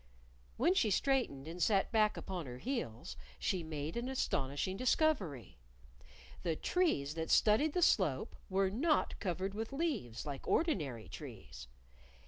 [0.57, 5.59] When she straightened and sat back upon her heels, she made an astonishing discovery:
[6.41, 11.67] The trees that studded the slope were not covered with leaves, like ordinary trees!